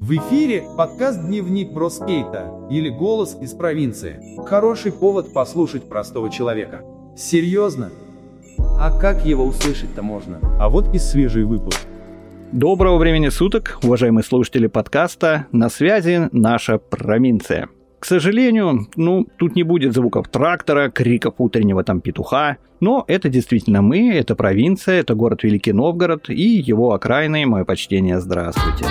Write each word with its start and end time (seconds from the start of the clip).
В 0.00 0.10
эфире 0.10 0.64
подкаст 0.76 1.24
«Дневник 1.24 1.72
Броскейта» 1.72 2.52
или 2.70 2.88
«Голос 2.88 3.38
из 3.40 3.52
провинции». 3.52 4.20
Хороший 4.44 4.90
повод 4.92 5.32
послушать 5.32 5.88
простого 5.88 6.28
человека. 6.30 6.82
Серьезно? 7.16 7.90
А 8.58 8.90
как 8.98 9.24
его 9.24 9.44
услышать-то 9.44 10.02
можно? 10.02 10.40
А 10.58 10.68
вот 10.68 10.92
и 10.94 10.98
свежий 10.98 11.44
выпуск. 11.44 11.80
Доброго 12.50 12.98
времени 12.98 13.28
суток, 13.28 13.78
уважаемые 13.82 14.24
слушатели 14.24 14.66
подкаста. 14.66 15.46
На 15.52 15.68
связи 15.68 16.28
наша 16.32 16.78
провинция. 16.78 17.68
К 18.00 18.04
сожалению, 18.06 18.88
ну, 18.96 19.26
тут 19.38 19.54
не 19.56 19.62
будет 19.62 19.94
звуков 19.94 20.28
трактора, 20.28 20.90
криков 20.90 21.34
утреннего 21.38 21.84
там 21.84 22.00
петуха, 22.00 22.58
но 22.80 23.04
это 23.06 23.28
действительно 23.28 23.80
мы, 23.80 24.12
это 24.12 24.34
провинция, 24.34 25.00
это 25.00 25.14
город 25.14 25.44
Великий 25.44 25.72
Новгород 25.72 26.28
и 26.28 26.42
его 26.42 26.92
окраины. 26.92 27.46
Мое 27.46 27.64
почтение, 27.64 28.20
здравствуйте. 28.20 28.86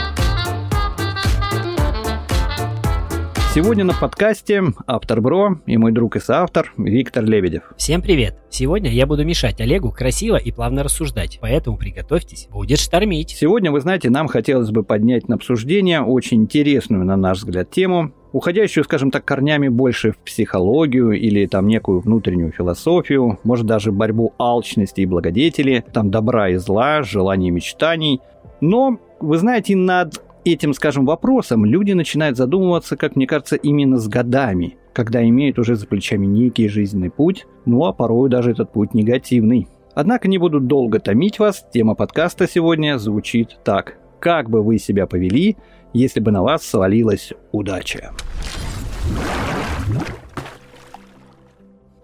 Сегодня 3.54 3.84
на 3.84 3.94
подкасте 3.94 4.64
автор 4.88 5.22
Бро 5.22 5.60
и 5.68 5.78
мой 5.78 5.92
друг 5.92 6.16
и 6.16 6.20
соавтор 6.20 6.74
Виктор 6.76 7.24
Лебедев. 7.24 7.72
Всем 7.78 8.02
привет! 8.02 8.36
Сегодня 8.50 8.90
я 8.90 9.06
буду 9.06 9.24
мешать 9.26 9.62
Олегу 9.62 9.92
красиво 9.92 10.38
и 10.38 10.52
плавно 10.52 10.82
рассуждать, 10.82 11.38
поэтому 11.40 11.78
приготовьтесь, 11.78 12.48
будет 12.52 12.80
штормить. 12.80 13.30
Сегодня, 13.30 13.72
вы 13.72 13.80
знаете, 13.80 14.10
нам 14.10 14.28
хотелось 14.28 14.72
бы 14.72 14.82
поднять 14.82 15.30
на 15.30 15.36
обсуждение 15.36 16.02
очень 16.02 16.42
интересную, 16.42 17.06
на 17.06 17.16
наш 17.16 17.42
взгляд, 17.42 17.70
тему, 17.70 18.12
уходящую, 18.32 18.86
скажем 18.86 19.12
так, 19.12 19.24
корнями 19.24 19.68
больше 19.68 20.14
в 20.14 20.18
психологию 20.18 21.12
или 21.12 21.46
там 21.46 21.68
некую 21.68 22.00
внутреннюю 22.00 22.52
философию, 22.54 23.38
может 23.44 23.68
даже 23.68 23.92
борьбу 23.92 24.34
алчности 24.40 25.02
и 25.02 25.06
благодетели, 25.06 25.86
там 25.94 26.10
добра 26.10 26.50
и 26.50 26.56
зла, 26.56 27.04
желаний 27.04 27.50
и 27.50 27.52
мечтаний. 27.52 28.20
Но, 28.62 28.98
вы 29.20 29.38
знаете, 29.38 29.76
над 29.76 30.24
этим, 30.46 30.74
скажем, 30.74 31.06
вопросом 31.06 31.66
люди 31.66 31.94
начинают 31.94 32.38
задумываться, 32.38 32.98
как 32.98 33.16
мне 33.16 33.28
кажется, 33.28 33.56
именно 33.56 33.98
с 33.98 34.08
годами, 34.08 34.78
когда 34.94 35.28
имеют 35.28 35.60
уже 35.60 35.76
за 35.76 35.88
плечами 35.88 36.26
некий 36.26 36.68
жизненный 36.68 37.10
путь, 37.10 37.46
ну 37.66 37.86
а 37.86 37.94
порой 37.94 38.30
даже 38.30 38.52
этот 38.52 38.72
путь 38.72 38.94
негативный. 38.94 39.68
Однако 39.96 40.28
не 40.28 40.38
буду 40.38 40.60
долго 40.60 41.00
томить 41.00 41.40
вас, 41.40 41.66
тема 41.72 41.96
подкаста 41.96 42.48
сегодня 42.48 42.98
звучит 42.98 43.60
так. 43.64 43.98
Как 44.20 44.50
бы 44.50 44.64
вы 44.64 44.80
себя 44.80 45.06
повели, 45.06 45.58
если 45.94 46.20
бы 46.20 46.32
на 46.32 46.42
вас 46.42 46.64
свалилась 46.64 47.34
удача? 47.52 48.12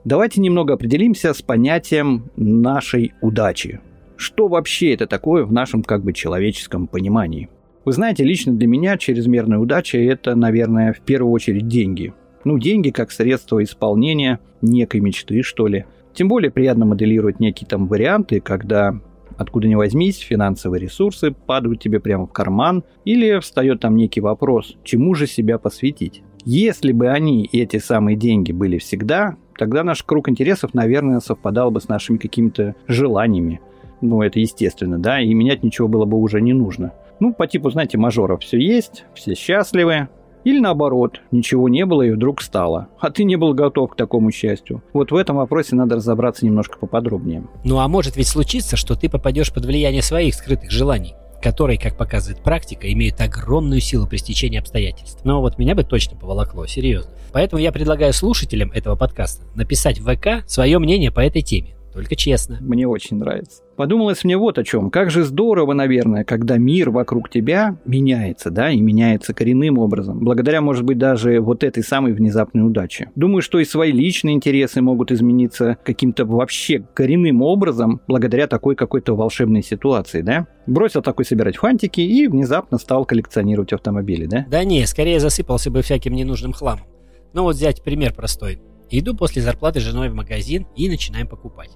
Давайте 0.06 0.42
немного 0.42 0.74
определимся 0.74 1.34
с 1.34 1.42
понятием 1.42 2.32
нашей 2.36 3.14
удачи. 3.22 3.80
Что 4.18 4.48
вообще 4.48 4.94
это 4.94 5.08
такое 5.08 5.46
в 5.46 5.52
нашем 5.52 5.84
как 5.84 6.04
бы 6.04 6.14
человеческом 6.14 6.88
понимании? 6.88 7.50
Вы 7.86 7.94
знаете, 7.94 8.24
лично 8.24 8.54
для 8.54 8.68
меня 8.68 8.98
чрезмерная 8.98 9.58
удача– 9.58 9.98
это, 10.00 10.36
наверное, 10.36 10.94
в 10.94 11.00
первую 11.02 11.32
очередь 11.32 11.68
деньги. 11.68 12.14
Ну, 12.44 12.58
деньги 12.58 12.90
как 12.90 13.12
средство 13.12 13.64
исполнения 13.64 14.40
некой 14.62 15.00
мечты, 15.00 15.42
что 15.44 15.68
ли. 15.68 15.86
Тем 16.14 16.28
более 16.28 16.52
приятно 16.52 16.86
моделировать 16.86 17.40
некие 17.40 17.68
там 17.68 17.88
варианты, 17.88 18.42
когда 18.42 19.00
откуда 19.38 19.68
ни 19.68 19.76
возьмись, 19.76 20.18
финансовые 20.20 20.82
ресурсы 20.82 21.32
падают 21.32 21.80
тебе 21.80 22.00
прямо 22.00 22.28
в 22.28 22.32
карман, 22.32 22.84
или 23.06 23.40
встает 23.40 23.80
там 23.80 23.96
некий 23.96 24.22
вопрос, 24.22 24.76
чему 24.84 25.16
же 25.16 25.28
себя 25.28 25.58
посвятить. 25.58 26.22
Если 26.46 26.92
бы 26.92 27.08
они, 27.08 27.50
эти 27.52 27.78
самые 27.78 28.18
деньги, 28.18 28.52
были 28.52 28.78
всегда, 28.78 29.38
тогда 29.58 29.84
наш 29.84 30.04
круг 30.04 30.30
интересов, 30.30 30.74
наверное, 30.74 31.20
совпадал 31.22 31.72
бы 31.72 31.80
с 31.80 31.88
нашими 31.88 32.18
какими-то 32.18 32.76
желаниями. 32.88 33.62
Ну, 34.02 34.22
это 34.22 34.40
естественно, 34.40 34.98
да, 34.98 35.22
и 35.22 35.34
менять 35.34 35.64
ничего 35.64 35.88
было 35.88 36.06
бы 36.06 36.18
уже 36.18 36.42
не 36.42 36.54
нужно. 36.54 36.94
Ну, 37.20 37.34
по 37.34 37.48
типу, 37.48 37.70
знаете, 37.70 37.98
мажоров 37.98 38.42
все 38.42 38.58
есть, 38.58 39.06
все 39.14 39.36
счастливы. 39.36 40.10
Или 40.46 40.60
наоборот, 40.60 41.20
ничего 41.32 41.68
не 41.68 41.86
было 41.86 42.04
и 42.04 42.12
вдруг 42.12 42.42
стало. 42.42 42.88
А 43.00 43.12
ты 43.12 43.26
не 43.26 43.36
был 43.36 43.54
готов 43.54 43.92
к 43.92 43.96
такому 43.96 44.32
счастью. 44.32 44.82
Вот 44.94 45.12
в 45.12 45.16
этом 45.16 45.36
вопросе 45.36 45.76
надо 45.76 45.96
разобраться 45.96 46.46
немножко 46.46 46.78
поподробнее. 46.80 47.44
Ну 47.66 47.80
а 47.80 47.88
может 47.88 48.16
ведь 48.16 48.28
случиться, 48.28 48.78
что 48.78 48.96
ты 48.96 49.10
попадешь 49.10 49.54
под 49.54 49.66
влияние 49.66 50.02
своих 50.02 50.36
скрытых 50.36 50.72
желаний 50.72 51.16
которые, 51.42 51.80
как 51.80 51.98
показывает 51.98 52.44
практика, 52.44 52.92
имеют 52.92 53.20
огромную 53.22 53.82
силу 53.82 54.08
при 54.08 54.18
стечении 54.18 54.60
обстоятельств. 54.60 55.22
Но 55.24 55.42
вот 55.42 55.58
меня 55.58 55.76
бы 55.76 55.84
точно 55.84 56.18
поволокло, 56.18 56.66
серьезно. 56.68 57.12
Поэтому 57.32 57.62
я 57.62 57.72
предлагаю 57.72 58.14
слушателям 58.14 58.72
этого 58.72 58.96
подкаста 58.96 59.46
написать 59.56 60.00
в 60.00 60.14
ВК 60.14 60.48
свое 60.48 60.80
мнение 60.80 61.12
по 61.12 61.22
этой 61.22 61.42
теме. 61.42 61.76
Только 61.94 62.16
честно. 62.16 62.58
Мне 62.62 62.88
очень 62.88 63.18
нравится. 63.18 63.64
Подумалось 63.80 64.26
мне 64.26 64.36
вот 64.36 64.58
о 64.58 64.66
чем. 64.66 64.92
Как 64.92 65.10
же 65.10 65.24
здорово, 65.24 65.72
наверное, 65.72 66.26
когда 66.26 66.58
мир 66.58 66.90
вокруг 66.90 67.30
тебя 67.30 67.78
меняется, 67.86 68.52
да, 68.52 68.72
и 68.72 68.82
меняется 68.82 69.34
коренным 69.34 69.78
образом. 69.78 70.20
Благодаря, 70.20 70.60
может 70.60 70.84
быть, 70.84 70.98
даже 70.98 71.40
вот 71.40 71.64
этой 71.64 71.82
самой 71.82 72.12
внезапной 72.12 72.68
удаче. 72.68 73.10
Думаю, 73.16 73.42
что 73.42 73.58
и 73.58 73.64
свои 73.64 73.94
личные 73.94 74.36
интересы 74.36 74.82
могут 74.82 75.14
измениться 75.14 75.78
каким-то 75.86 76.26
вообще 76.26 76.86
коренным 76.94 77.42
образом 77.42 78.02
благодаря 78.06 78.48
такой 78.48 78.76
какой-то 78.76 79.16
волшебной 79.16 79.64
ситуации, 79.64 80.24
да? 80.24 80.48
Бросил 80.68 81.02
такой 81.02 81.24
собирать 81.24 81.56
фантики 81.56 82.02
и 82.02 82.28
внезапно 82.28 82.80
стал 82.80 83.06
коллекционировать 83.06 83.72
автомобили, 83.72 84.26
да? 84.26 84.46
Да 84.50 84.66
не, 84.66 84.86
скорее 84.88 85.22
засыпался 85.22 85.72
бы 85.72 85.84
всяким 85.84 86.16
ненужным 86.16 86.52
хламом. 86.52 86.84
Ну 87.32 87.44
вот 87.44 87.56
взять 87.56 87.82
пример 87.82 88.14
простой. 88.14 88.60
Иду 88.90 89.16
после 89.16 89.42
зарплаты 89.42 89.80
с 89.80 89.84
женой 89.84 90.10
в 90.10 90.16
магазин 90.16 90.68
и 90.76 90.90
начинаем 90.90 91.30
покупать. 91.30 91.70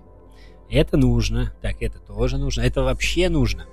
Это 0.73 0.97
нужно, 0.97 1.53
так 1.61 1.75
это 1.81 1.99
тоже 1.99 2.39
нужно, 2.39 2.61
это 2.61 2.81
вообще 2.81 3.29
нужно. 3.29 3.65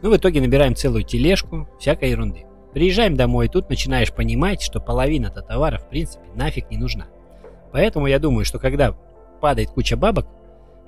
Ну, 0.00 0.10
в 0.10 0.16
итоге 0.16 0.40
набираем 0.40 0.74
целую 0.74 1.04
тележку 1.04 1.68
всякой 1.78 2.10
ерунды. 2.10 2.46
Приезжаем 2.72 3.14
домой, 3.14 3.46
и 3.46 3.48
тут 3.50 3.68
начинаешь 3.68 4.10
понимать, 4.10 4.62
что 4.62 4.80
половина-то 4.80 5.42
товара 5.42 5.78
в 5.78 5.88
принципе 5.90 6.24
нафиг 6.34 6.70
не 6.70 6.78
нужна. 6.78 7.08
Поэтому 7.72 8.06
я 8.06 8.18
думаю, 8.18 8.46
что 8.46 8.58
когда 8.58 8.92
падает 9.42 9.68
куча 9.70 9.98
бабок, 9.98 10.26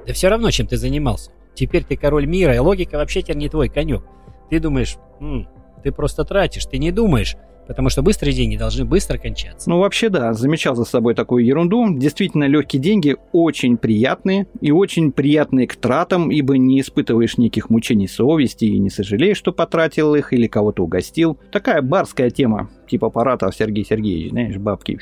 да 0.07 0.15
все 0.15 0.29
равно, 0.29 0.51
чем 0.51 0.67
ты 0.67 0.79
занимался. 0.79 1.33
Теперь 1.55 1.85
ты 1.85 1.99
король 1.99 2.25
мира, 2.25 2.55
и 2.55 2.59
логика 2.59 2.97
вообще 2.97 3.21
теперь 3.21 3.37
не 3.37 3.51
твой 3.51 3.69
конек. 3.69 4.05
Ты 4.49 4.61
думаешь, 4.61 4.97
М, 5.21 5.49
ты 5.85 5.93
просто 5.93 6.25
тратишь, 6.25 6.65
ты 6.65 6.79
не 6.79 6.93
думаешь, 6.93 7.37
Потому 7.69 7.91
что 7.91 8.03
быстрые 8.03 8.35
деньги 8.35 8.57
должны 8.57 8.85
быстро 8.87 9.19
кончаться. 9.19 9.69
Ну, 9.69 9.79
вообще, 9.79 10.09
да, 10.09 10.33
замечал 10.33 10.75
за 10.75 10.85
собой 10.85 11.15
такую 11.15 11.45
ерунду. 11.45 11.87
Действительно, 11.97 12.45
легкие 12.45 12.81
деньги 12.81 13.17
очень 13.33 13.77
приятные 13.77 14.47
и 14.63 14.73
очень 14.73 15.13
приятные 15.13 15.69
к 15.69 15.77
тратам, 15.77 16.31
ибо 16.31 16.57
не 16.57 16.81
испытываешь 16.81 17.37
никаких 17.37 17.69
мучений 17.69 18.09
совести 18.09 18.65
и 18.65 18.79
не 18.79 18.89
сожалеешь, 18.89 19.37
что 19.37 19.53
потратил 19.53 20.15
их 20.15 20.33
или 20.33 20.47
кого-то 20.47 20.83
угостил. 20.83 21.39
Такая 21.53 21.83
барская 21.83 22.31
тема, 22.31 22.71
типа 22.89 23.09
аппарата 23.09 23.51
Сергей 23.55 23.85
Сергеевич, 23.85 24.31
знаешь, 24.31 24.57
бабки. 24.57 24.99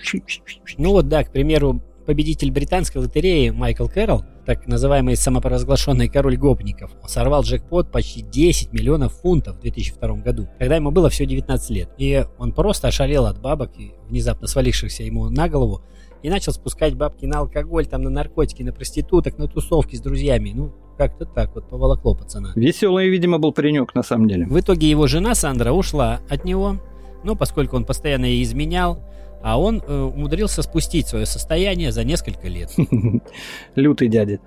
Ну 0.76 0.90
вот, 0.90 1.08
да, 1.08 1.22
к 1.22 1.30
примеру, 1.30 1.80
победитель 2.04 2.50
британской 2.50 3.00
лотереи 3.00 3.50
Майкл 3.50 3.86
Кэрролл, 3.86 4.24
так 4.46 4.66
называемый 4.68 5.16
самопровозглашенный 5.16 6.08
король 6.08 6.36
гопников, 6.36 6.92
сорвал 7.06 7.42
джекпот 7.42 7.90
почти 7.90 8.22
10 8.22 8.72
миллионов 8.72 9.12
фунтов 9.14 9.56
в 9.56 9.60
2002 9.60 10.08
году, 10.18 10.48
когда 10.58 10.76
ему 10.76 10.92
было 10.92 11.10
всего 11.10 11.28
19 11.28 11.70
лет. 11.70 11.90
И 11.98 12.24
он 12.38 12.52
просто 12.52 12.88
ошалел 12.88 13.26
от 13.26 13.40
бабок, 13.40 13.72
внезапно 14.08 14.46
свалившихся 14.46 15.02
ему 15.02 15.28
на 15.28 15.48
голову, 15.48 15.82
и 16.22 16.30
начал 16.30 16.52
спускать 16.52 16.94
бабки 16.94 17.26
на 17.26 17.40
алкоголь, 17.40 17.86
там, 17.86 18.02
на 18.02 18.10
наркотики, 18.10 18.62
на 18.62 18.72
проституток, 18.72 19.36
на 19.36 19.48
тусовки 19.48 19.96
с 19.96 20.00
друзьями. 20.00 20.52
Ну, 20.54 20.72
как-то 20.96 21.26
так 21.26 21.54
вот 21.54 21.68
поволокло 21.68 22.14
пацана. 22.14 22.52
Веселый, 22.54 23.08
видимо, 23.08 23.38
был 23.38 23.52
паренек 23.52 23.94
на 23.94 24.02
самом 24.02 24.28
деле. 24.28 24.46
В 24.46 24.58
итоге 24.58 24.88
его 24.88 25.08
жена 25.08 25.34
Сандра 25.34 25.72
ушла 25.72 26.20
от 26.28 26.44
него, 26.44 26.78
но 27.24 27.34
поскольку 27.34 27.76
он 27.76 27.84
постоянно 27.84 28.24
ей 28.24 28.42
изменял, 28.42 29.02
а 29.46 29.60
он 29.60 29.80
э, 29.86 29.96
умудрился 29.96 30.60
спустить 30.62 31.06
свое 31.06 31.24
состояние 31.24 31.92
за 31.92 32.02
несколько 32.02 32.48
лет. 32.48 32.68
Лютый 33.76 34.08
дядя. 34.08 34.40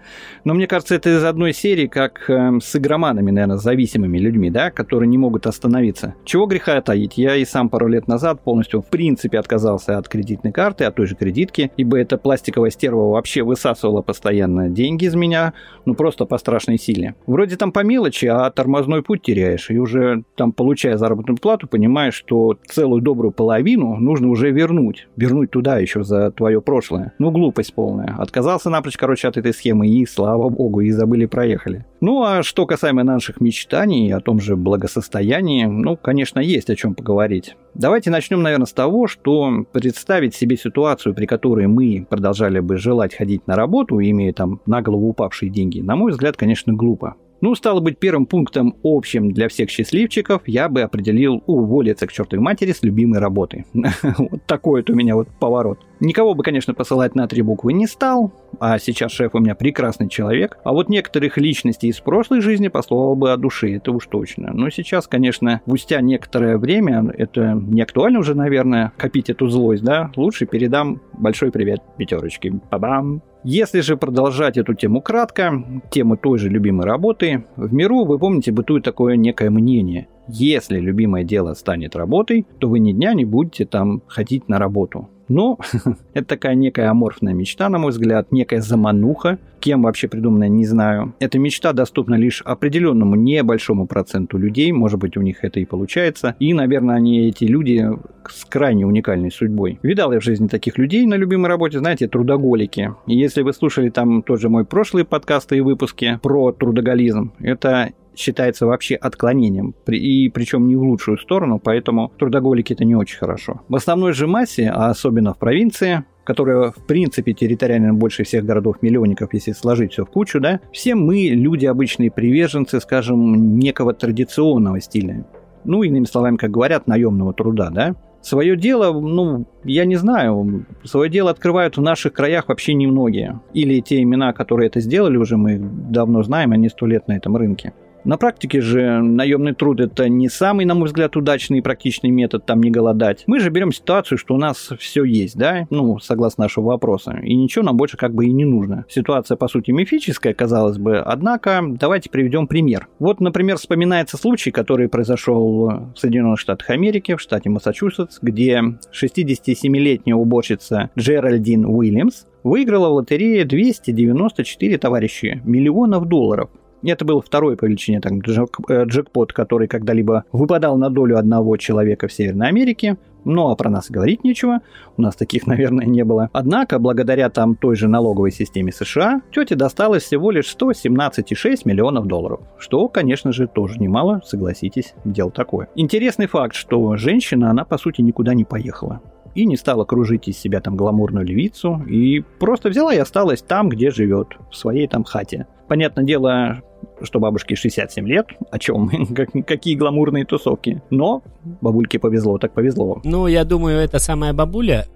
Но 0.44 0.54
мне 0.54 0.68
кажется, 0.68 0.94
это 0.94 1.16
из 1.16 1.24
одной 1.24 1.54
серии, 1.54 1.88
как 1.88 2.30
э, 2.30 2.60
с 2.62 2.76
игроманами, 2.76 3.32
наверное, 3.32 3.56
зависимыми 3.56 4.18
людьми, 4.18 4.50
да, 4.50 4.72
которые 4.72 5.08
не 5.08 5.18
могут 5.18 5.48
остановиться. 5.48 6.16
Чего 6.26 6.48
греха 6.48 6.82
таить? 6.82 7.18
Я 7.18 7.38
и 7.38 7.46
сам 7.46 7.70
пару 7.70 7.88
лет 7.88 8.10
назад 8.10 8.44
полностью, 8.44 8.81
в 8.81 8.88
принципе, 8.88 9.40
отказался 9.40 9.98
от 9.98 10.10
кредитной 10.10 10.51
карты, 10.51 10.84
от 10.84 10.96
той 10.96 11.07
же 11.07 11.16
кредитки, 11.16 11.72
ибо 11.78 11.98
эта 11.98 12.18
пластиковая 12.18 12.69
стерва 12.69 13.10
вообще 13.10 13.44
высасывала 13.44 14.02
постоянно 14.02 14.68
деньги 14.68 15.06
из 15.06 15.16
меня, 15.16 15.54
ну 15.86 15.95
просто 15.95 16.25
по 16.25 16.38
страшной 16.38 16.78
силе. 16.78 17.16
Вроде 17.25 17.56
там 17.56 17.72
по 17.72 17.86
мелочи, 17.86 18.25
а 18.25 18.50
тормозной 18.52 19.02
путь 19.02 19.22
теряешь, 19.22 19.69
и 19.69 19.78
уже 19.78 20.25
там, 20.36 20.52
получая 20.52 20.98
заработную 20.98 21.38
плату, 21.38 21.69
понимаешь, 21.69 22.16
что 22.16 22.57
целую 22.68 23.02
добрую 23.02 23.31
половину 23.31 23.95
нужно 23.95 24.28
уже 24.28 24.52
вернуть 24.52 24.88
вернуть. 24.89 25.07
Вернуть 25.15 25.51
туда 25.51 25.77
еще 25.77 26.03
за 26.03 26.31
твое 26.31 26.62
прошлое. 26.62 27.13
Ну, 27.19 27.31
глупость 27.31 27.74
полная. 27.74 28.15
Отказался 28.18 28.69
напрочь, 28.69 28.97
короче, 28.97 29.27
от 29.27 29.38
этой 29.38 29.53
схемы 29.53 29.88
и, 29.88 30.06
слава 30.06 30.50
богу, 30.50 30.81
и 30.81 30.91
забыли, 30.91 31.25
проехали. 31.25 31.86
Ну, 32.01 32.24
а 32.24 32.44
что 32.44 32.65
касаемо 32.65 33.03
наших 33.03 33.41
мечтаний, 33.41 34.12
о 34.13 34.19
том 34.19 34.39
же 34.39 34.56
благосостоянии, 34.56 35.65
ну, 35.65 35.97
конечно, 35.97 36.39
есть 36.39 36.69
о 36.69 36.75
чем 36.75 36.95
поговорить. 36.95 37.56
Давайте 37.74 38.09
начнем, 38.09 38.41
наверное, 38.41 38.65
с 38.65 38.74
того, 38.74 39.07
что 39.07 39.65
представить 39.71 40.36
себе 40.36 40.57
ситуацию, 40.57 41.13
при 41.13 41.25
которой 41.25 41.68
мы 41.68 42.06
продолжали 42.09 42.59
бы 42.59 42.77
желать 42.77 43.15
ходить 43.15 43.47
на 43.47 43.56
работу, 43.56 44.00
имея 44.00 44.33
там 44.33 44.62
на 44.65 44.81
голову 44.81 45.09
упавшие 45.09 45.50
деньги, 45.50 45.81
на 45.81 45.95
мой 45.95 46.12
взгляд, 46.12 46.38
конечно, 46.38 46.74
глупо. 46.74 47.15
Ну, 47.41 47.56
стало 47.56 47.80
быть, 47.80 47.97
первым 47.97 48.25
пунктом 48.25 48.75
общим 48.83 49.31
для 49.31 49.47
всех 49.47 49.69
счастливчиков 49.69 50.41
я 50.45 50.68
бы 50.68 50.81
определил 50.81 51.41
уволиться 51.45 52.06
к 52.06 52.12
чертовой 52.12 52.44
матери 52.44 52.71
с 52.71 52.83
любимой 52.83 53.19
работы. 53.19 53.65
Вот 54.18 54.44
такой 54.45 54.81
вот 54.81 54.89
у 54.89 54.95
меня 54.95 55.15
вот 55.15 55.27
поворот. 55.39 55.80
Никого 56.00 56.33
бы, 56.33 56.44
конечно, 56.44 56.74
посылать 56.74 57.15
на 57.15 57.27
три 57.27 57.41
буквы 57.41 57.74
не 57.74 57.88
стал, 57.88 58.33
а 58.59 58.80
сейчас 58.80 59.12
шеф 59.12 59.36
у 59.36 59.39
меня 59.39 59.56
прекрасный 59.56 60.09
человек, 60.09 60.57
а 60.63 60.74
вот 60.74 60.89
некоторых 60.89 61.38
личностей 61.38 61.88
из 61.88 62.00
прошлой 62.00 62.41
жизни 62.41 62.68
послал 62.68 63.15
бы 63.15 63.31
от 63.31 63.39
души, 63.39 63.75
это 63.75 63.92
уж 63.92 64.07
точно. 64.07 64.51
Но 64.53 64.69
сейчас, 64.69 65.07
конечно, 65.07 65.62
спустя 65.65 66.01
некоторое 66.01 66.57
время, 66.57 67.13
это 67.18 67.53
не 67.53 67.81
актуально 67.81 68.19
уже, 68.19 68.35
наверное, 68.35 68.92
копить 68.97 69.30
эту 69.30 69.47
злость, 69.47 69.83
да, 69.83 70.12
лучше 70.15 70.45
передам 70.45 71.01
большой 71.13 71.51
привет 71.51 71.81
пятерочке. 71.97 72.53
Па-бам! 72.69 73.21
Если 73.44 73.80
же 73.80 73.95
продолжать 73.95 74.57
эту 74.57 74.74
тему 74.74 75.01
кратко, 75.01 75.63
тему 75.91 76.18
той 76.18 76.38
же 76.39 76.50
любимой 76.50 76.86
работы, 76.86 77.45
в 77.56 77.74
миру, 77.74 78.03
вы 78.03 78.19
помните, 78.19 78.51
бытует 78.51 78.83
такое 78.83 79.15
некое 79.15 79.50
мнение. 79.50 80.07
Если 80.27 80.80
любимое 80.80 81.24
дело 81.24 81.53
станет 81.53 81.95
работой, 81.95 82.45
то 82.59 82.68
вы 82.68 82.80
ни 82.80 82.91
дня 82.91 83.13
не 83.13 83.24
будете 83.24 83.65
там 83.65 84.01
ходить 84.07 84.50
на 84.50 84.59
работу. 84.59 85.09
Но 85.30 85.58
это 86.14 86.28
такая 86.28 86.56
некая 86.56 86.90
аморфная 86.90 87.34
мечта, 87.34 87.70
на 87.70 87.78
мой 87.78 87.92
взгляд, 87.92 88.31
некая 88.31 88.62
замануха, 88.62 89.40
кем 89.60 89.84
вообще 89.84 90.08
придуманная, 90.08 90.50
не 90.50 90.66
знаю. 90.66 91.14
Эта 91.20 91.40
мечта 91.40 91.74
доступна 91.74 92.16
лишь 92.16 92.42
определенному 92.42 93.16
небольшому 93.16 93.88
проценту 93.88 94.38
людей, 94.38 94.72
может 94.72 95.00
быть, 95.00 95.18
у 95.18 95.22
них 95.22 95.44
это 95.44 95.60
и 95.60 95.66
получается. 95.66 96.36
И, 96.40 96.54
наверное, 96.54 96.96
они, 96.96 97.28
эти 97.28 97.46
люди, 97.46 97.88
с 98.28 98.46
крайне 98.46 98.86
уникальной 98.86 99.31
судьбой. 99.31 99.80
Видал 99.84 100.12
я 100.12 100.20
в 100.20 100.24
жизни 100.24 100.48
таких 100.48 100.78
людей 100.78 101.06
на 101.06 101.16
любимой 101.16 101.50
работе, 101.50 101.80
знаете, 101.80 102.08
трудоголики. 102.08 102.94
И 103.08 103.16
если 103.16 103.42
вы 103.42 103.54
слушали 103.54 103.90
там 103.90 104.22
тоже 104.22 104.50
мой 104.50 104.66
прошлый 104.66 105.06
подкасты 105.06 105.58
и 105.58 105.62
выпуски 105.62 106.20
про 106.22 106.52
трудоголизм, 106.52 107.31
это 107.40 107.92
считается 108.19 108.66
вообще 108.66 108.95
отклонением, 108.95 109.74
и 109.88 110.30
причем 110.30 110.68
не 110.68 110.75
в 110.75 110.83
лучшую 110.83 111.18
сторону, 111.18 111.60
поэтому 111.60 112.12
трудоголики 112.18 112.74
это 112.74 112.86
не 112.86 112.95
очень 112.95 113.18
хорошо. 113.18 113.62
В 113.69 113.75
основной 113.75 114.13
же 114.13 114.27
массе, 114.27 114.69
а 114.69 114.89
особенно 114.89 115.33
в 115.33 115.39
провинции, 115.39 116.04
которая, 116.25 116.71
в 116.71 116.86
принципе, 116.86 117.33
территориально 117.33 117.94
больше 117.94 118.24
всех 118.24 118.45
городов-миллионников, 118.45 119.33
если 119.33 119.54
сложить 119.54 119.94
все 119.94 120.06
в 120.06 120.10
кучу, 120.10 120.39
да, 120.39 120.60
все 120.71 120.94
мы, 120.94 121.30
люди 121.30 121.66
обычные 121.66 122.12
приверженцы, 122.12 122.80
скажем, 122.80 123.57
некого 123.57 123.94
традиционного 123.94 124.80
стиля. 124.80 125.25
Ну, 125.63 125.81
иными 125.83 126.06
словами, 126.06 126.38
как 126.38 126.51
говорят, 126.51 126.88
наемного 126.88 127.33
труда, 127.33 127.69
да. 127.71 127.95
Свое 128.21 128.57
дело, 128.57 129.00
ну, 129.00 129.48
я 129.63 129.86
не 129.86 129.95
знаю, 129.95 130.66
свое 130.83 131.10
дело 131.10 131.31
открывают 131.31 131.77
в 131.77 131.81
наших 131.81 132.13
краях 132.13 132.50
вообще 132.50 132.74
немногие. 132.74 133.39
Или 133.54 133.80
те 133.80 134.01
имена, 134.01 134.33
которые 134.33 134.68
это 134.68 134.81
сделали 134.81 135.18
уже, 135.18 135.38
мы 135.38 135.57
давно 135.57 136.21
знаем, 136.21 136.51
они 136.51 136.69
сто 136.69 136.86
лет 136.86 137.07
на 137.07 137.16
этом 137.16 137.38
рынке. 137.38 137.74
На 138.04 138.18
практике 138.18 138.62
же 138.62 139.01
наемный 139.01 139.54
труд 139.54 139.80
это 139.80 140.07
не 140.07 140.30
самый, 140.30 140.66
на 140.66 140.75
мой 140.75 140.88
взгляд, 140.88 141.16
удачный 141.18 141.60
и 141.60 141.62
практичный 141.62 142.10
метод 142.10 142.46
там 142.46 142.62
не 142.62 142.72
голодать. 142.72 143.24
Мы 143.28 143.40
же 143.40 143.50
берем 143.50 143.72
ситуацию, 143.72 144.18
что 144.18 144.36
у 144.36 144.38
нас 144.38 144.69
все 144.80 145.04
есть, 145.04 145.38
да, 145.38 145.68
ну, 145.69 146.00
согласно 146.00 146.44
нашего 146.44 146.68
вопроса, 146.68 147.19
и 147.22 147.36
ничего 147.36 147.66
нам 147.66 147.78
больше 147.78 147.98
как 147.98 148.13
бы 148.13 148.25
и 148.25 148.31
не 148.31 148.46
нужно. 148.46 148.86
Ситуация, 148.90 149.36
по 149.36 149.48
сути, 149.48 149.72
мифическая, 149.72 150.34
казалось 150.34 150.78
бы, 150.78 151.00
однако 151.00 151.62
давайте 151.68 152.10
приведем 152.10 152.48
пример. 152.48 152.88
Вот, 153.00 153.19
например, 153.19 153.57
вспоминается 153.57 154.18
случай, 154.18 154.52
который 154.52 154.88
произошел 154.88 155.69
в 155.94 155.95
Соединенных 155.95 156.40
Штатах 156.40 156.69
Америки, 156.69 157.16
в 157.16 157.22
штате 157.22 157.50
Массачусетс, 157.50 158.19
где 158.22 158.62
67-летняя 158.94 160.16
уборщица 160.16 160.90
Джеральдин 160.98 161.66
Уильямс 161.66 162.25
выиграла 162.44 162.90
в 162.90 162.94
лотерее 162.94 163.45
294 163.45 164.78
товарищи 164.78 165.42
миллионов 165.44 166.07
долларов. 166.07 166.50
Это 166.84 167.06
был 167.06 167.22
второй 167.22 167.58
по 167.58 167.66
величине 167.66 168.00
так, 168.00 168.14
джек, 168.14 168.58
э, 168.70 168.86
джекпот, 168.86 169.34
который 169.34 169.68
когда-либо 169.68 170.24
выпадал 170.31 170.78
на 170.78 170.90
долю 170.90 171.18
одного 171.18 171.58
человека 171.58 172.08
в 172.08 172.14
Северной 172.14 172.48
Америке. 172.48 172.98
Ну, 173.26 173.50
а 173.50 173.56
про 173.56 173.70
нас 173.70 173.92
говорить 173.92 174.24
нечего. 174.24 174.62
У 174.96 175.02
нас 175.02 175.16
таких, 175.16 175.46
наверное, 175.48 175.86
не 175.86 176.04
было. 176.04 176.30
Однако, 176.31 176.80
благодаря 176.80 177.30
там 177.30 177.56
той 177.56 177.76
же 177.76 177.88
налоговой 177.88 178.31
системе 178.31 178.72
США, 178.72 179.22
тете 179.34 179.56
досталось 179.56 180.04
всего 180.04 180.31
лишь 180.31 180.56
117,6 180.56 181.62
миллионов 181.66 182.08
долларов. 182.08 182.42
Что, 182.58 182.88
конечно 182.88 183.34
же, 183.34 183.48
тоже 183.48 183.80
немало, 183.80 184.22
согласитесь, 184.26 184.94
дело 185.04 185.31
такое. 185.31 185.70
Интересный 185.76 186.28
факт, 186.28 186.56
что 186.56 186.96
женщина, 186.96 187.50
она, 187.50 187.66
по 187.66 187.78
сути, 187.78 188.02
никуда 188.02 188.34
не 188.34 188.46
поехала 188.46 189.02
и 189.36 189.46
не 189.46 189.58
стала 189.58 189.86
кружить 189.86 190.28
из 190.28 190.38
себя 190.38 190.60
там 190.60 190.76
гламурную 190.76 191.26
львицу, 191.26 191.84
и 191.88 192.22
просто 192.40 192.70
взяла 192.70 192.94
и 192.94 192.98
осталась 192.98 193.42
там, 193.42 193.70
где 193.70 193.92
живет, 193.92 194.30
в 194.52 194.56
своей 194.56 194.88
там 194.88 195.04
хате. 195.04 195.46
Понятное 195.69 196.04
дело, 196.04 196.63
что 197.04 197.19
бабушке 197.19 197.56
67 197.56 198.07
лет, 198.07 198.30
о 198.50 198.57
чем, 198.57 198.89
как, 199.16 199.30
какие 199.45 199.75
гламурные 199.75 200.25
тусовки. 200.25 200.81
Но 200.89 201.21
бабульке 201.62 202.00
повезло, 202.00 202.39
так 202.39 202.56
повезло. 202.56 203.00
Ну, 203.04 203.27
я 203.27 203.45
думаю, 203.45 203.77
эта 203.77 204.00
самая 204.00 204.33
бабуля, 204.33 204.88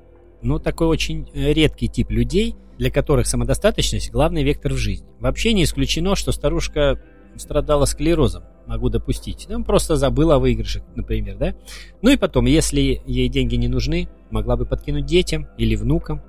ну, 0.42 0.58
такой 0.58 0.88
очень 0.88 1.30
э, 1.36 1.54
редкий 1.54 1.88
тип 1.88 2.10
людей, 2.10 2.56
для 2.80 2.90
которых 2.90 3.28
самодостаточность– 3.28 4.12
главный 4.12 4.44
вектор 4.44 4.74
в 4.74 4.78
жизни. 4.78 5.08
Вообще 5.20 5.54
не 5.54 5.64
исключено, 5.64 6.16
что 6.16 6.32
старушка 6.32 7.00
страдала 7.36 7.86
склерозом, 7.86 8.44
могу 8.66 8.90
допустить. 8.90 9.46
Ну, 9.50 9.64
просто 9.64 9.96
забыла 9.96 10.36
о 10.36 10.40
выигрыше, 10.40 10.84
например, 10.96 11.38
да? 11.38 11.54
Ну 12.02 12.10
и 12.10 12.18
потом, 12.18 12.46
если 12.46 13.00
ей 13.06 13.30
деньги 13.30 13.56
не 13.56 13.68
нужны, 13.68 14.10
могла 14.32 14.58
бы 14.58 14.66
подкинуть 14.66 15.06
детям 15.06 15.48
или 15.60 15.76
внукам. 15.76 16.24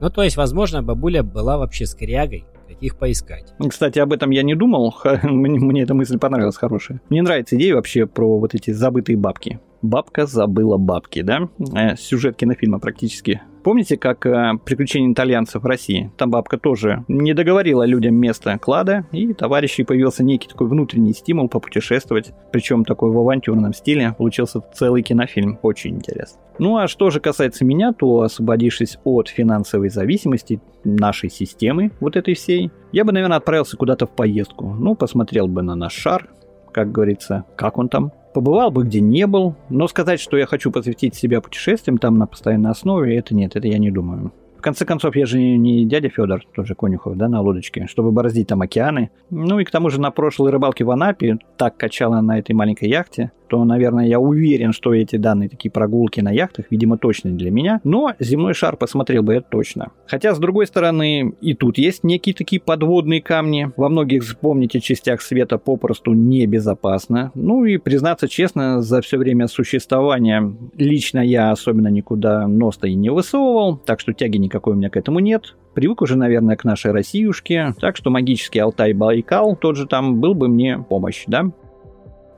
Ну, 0.00 0.08
то 0.08 0.22
есть, 0.22 0.38
возможно, 0.38 0.82
бабуля 0.82 1.22
была 1.22 1.58
вообще 1.58 1.84
скрягой, 1.84 2.46
каких 2.74 2.96
поискать. 2.96 3.54
Кстати, 3.68 3.98
об 3.98 4.12
этом 4.12 4.30
я 4.30 4.42
не 4.42 4.54
думал, 4.54 4.94
мне, 5.22 5.58
мне 5.58 5.82
эта 5.82 5.94
мысль 5.94 6.18
понравилась 6.18 6.56
хорошая. 6.56 7.00
Мне 7.08 7.22
нравится 7.22 7.56
идея 7.56 7.76
вообще 7.76 8.06
про 8.06 8.38
вот 8.38 8.54
эти 8.54 8.70
забытые 8.70 9.16
бабки. 9.16 9.60
Бабка 9.82 10.26
забыла 10.26 10.76
бабки, 10.76 11.22
да? 11.22 11.48
Э, 11.74 11.96
сюжет 11.96 12.36
кинофильма 12.36 12.78
практически 12.78 13.42
Помните, 13.64 13.96
как 13.96 14.26
э, 14.26 14.58
«Приключения 14.62 15.10
итальянцев 15.10 15.62
в 15.62 15.66
России»? 15.66 16.12
Там 16.18 16.30
бабка 16.30 16.58
тоже 16.58 17.02
не 17.08 17.32
договорила 17.32 17.86
людям 17.86 18.14
место 18.14 18.58
клада, 18.58 19.06
и 19.10 19.32
товарищей 19.32 19.84
появился 19.84 20.22
некий 20.22 20.48
такой 20.48 20.68
внутренний 20.68 21.14
стимул 21.14 21.48
попутешествовать, 21.48 22.32
причем 22.52 22.84
такой 22.84 23.10
в 23.10 23.18
авантюрном 23.18 23.72
стиле. 23.72 24.14
Получился 24.18 24.60
целый 24.74 25.02
кинофильм, 25.02 25.58
очень 25.62 25.96
интересно. 25.96 26.42
Ну 26.58 26.76
а 26.76 26.88
что 26.88 27.08
же 27.08 27.20
касается 27.20 27.64
меня, 27.64 27.94
то 27.94 28.20
освободившись 28.20 28.98
от 29.02 29.28
финансовой 29.28 29.88
зависимости 29.88 30.60
нашей 30.84 31.30
системы, 31.30 31.90
вот 32.00 32.16
этой 32.16 32.34
всей, 32.34 32.70
я 32.92 33.06
бы, 33.06 33.12
наверное, 33.12 33.38
отправился 33.38 33.78
куда-то 33.78 34.06
в 34.06 34.10
поездку. 34.10 34.76
Ну, 34.78 34.94
посмотрел 34.94 35.48
бы 35.48 35.62
на 35.62 35.74
наш 35.74 35.94
шар, 35.94 36.28
как 36.74 36.90
говорится, 36.90 37.44
как 37.56 37.78
он 37.78 37.88
там, 37.88 38.12
побывал 38.34 38.70
бы 38.72 38.84
где 38.84 39.00
не 39.00 39.26
был, 39.26 39.54
но 39.70 39.86
сказать, 39.86 40.20
что 40.20 40.36
я 40.36 40.44
хочу 40.44 40.72
посвятить 40.72 41.14
себя 41.14 41.40
путешествиям 41.40 41.98
там 41.98 42.18
на 42.18 42.26
постоянной 42.26 42.72
основе, 42.72 43.16
это 43.16 43.34
нет, 43.34 43.54
это 43.54 43.68
я 43.68 43.78
не 43.78 43.90
думаю 43.90 44.32
конце 44.64 44.84
концов, 44.84 45.14
я 45.14 45.26
же 45.26 45.38
не 45.38 45.84
дядя 45.84 46.08
Федор, 46.08 46.42
тоже 46.54 46.74
Конюхов, 46.74 47.16
да, 47.16 47.28
на 47.28 47.40
лодочке, 47.40 47.86
чтобы 47.86 48.10
бороздить 48.10 48.48
там 48.48 48.62
океаны. 48.62 49.10
Ну 49.30 49.60
и 49.60 49.64
к 49.64 49.70
тому 49.70 49.90
же 49.90 50.00
на 50.00 50.10
прошлой 50.10 50.50
рыбалке 50.50 50.84
в 50.84 50.90
Анапе 50.90 51.38
так 51.56 51.76
качала 51.76 52.20
на 52.20 52.38
этой 52.38 52.52
маленькой 52.52 52.88
яхте, 52.88 53.30
то, 53.48 53.64
наверное, 53.64 54.06
я 54.06 54.18
уверен, 54.18 54.72
что 54.72 54.94
эти 54.94 55.16
данные 55.16 55.48
такие 55.48 55.70
прогулки 55.70 56.20
на 56.20 56.32
яхтах, 56.32 56.66
видимо, 56.70 56.98
точно 56.98 57.30
для 57.30 57.50
меня. 57.50 57.80
Но 57.84 58.12
земной 58.18 58.54
шар 58.54 58.76
посмотрел 58.76 59.22
бы 59.22 59.34
это 59.34 59.46
точно. 59.48 59.92
Хотя, 60.06 60.34
с 60.34 60.38
другой 60.38 60.66
стороны, 60.66 61.34
и 61.40 61.54
тут 61.54 61.78
есть 61.78 62.04
некие 62.04 62.34
такие 62.34 62.60
подводные 62.60 63.22
камни. 63.22 63.70
Во 63.76 63.88
многих, 63.88 64.24
вспомните, 64.24 64.80
частях 64.80 65.20
света 65.22 65.58
попросту 65.58 66.14
небезопасно. 66.14 67.32
Ну 67.34 67.64
и, 67.64 67.76
признаться 67.76 68.28
честно, 68.28 68.80
за 68.82 69.00
все 69.02 69.18
время 69.18 69.46
существования 69.46 70.54
лично 70.76 71.20
я 71.20 71.50
особенно 71.50 71.88
никуда 71.88 72.48
носа 72.48 72.86
и 72.86 72.94
не 72.94 73.10
высовывал, 73.10 73.76
так 73.76 74.00
что 74.00 74.12
тяги 74.12 74.38
никакой 74.38 74.53
никакой 74.54 74.74
у 74.74 74.76
меня 74.76 74.88
к 74.88 74.96
этому 74.96 75.18
нет. 75.18 75.56
Привык 75.74 76.00
уже, 76.02 76.16
наверное, 76.16 76.54
к 76.54 76.62
нашей 76.62 76.92
Россиюшке, 76.92 77.74
так 77.80 77.96
что 77.96 78.10
магический 78.10 78.60
Алтай-Байкал 78.60 79.56
тот 79.56 79.76
же 79.76 79.86
там 79.86 80.20
был 80.20 80.34
бы 80.34 80.46
мне 80.46 80.78
помощь, 80.78 81.24
да? 81.26 81.50